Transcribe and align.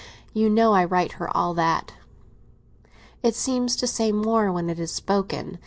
You 0.33 0.49
know 0.49 0.73
I 0.73 0.83
write 0.83 1.11
her 1.21 1.29
all 1.37 1.53
that." 1.53 1.93
"It 3.21 3.35
seems 3.35 3.75
to 3.75 3.85
say 3.85 4.11
more 4.11 4.51
when 4.51 4.67
it 4.67 4.79
is 4.79 4.91
spoken! 4.91 5.59